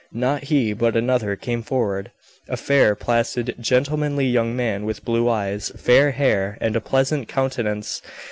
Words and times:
Not 0.13 0.45
he, 0.45 0.73
but 0.73 0.95
another 0.95 1.35
came 1.35 1.61
forward 1.61 2.09
a 2.49 2.57
fair, 2.57 2.95
placid, 2.95 3.53
gentlemanly 3.59 4.25
young 4.25 4.55
man, 4.55 4.83
with 4.83 5.05
blue 5.05 5.29
eyes, 5.29 5.71
fair 5.77 6.09
hair, 6.09 6.57
and 6.59 6.75
a 6.75 6.81
pleasant 6.81 7.27
countenance. 7.27 8.01